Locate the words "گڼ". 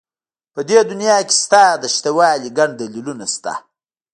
2.57-2.69